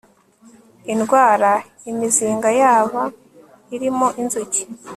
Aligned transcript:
indwara 0.93 1.51
imizinga 1.89 2.49
yaba 2.61 3.01
irimo 3.75 4.07
inzuki 4.21 4.61